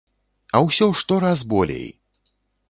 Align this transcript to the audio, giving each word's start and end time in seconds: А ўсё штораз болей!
А 0.55 0.61
ўсё 0.67 0.87
штораз 1.01 1.45
болей! 1.53 1.85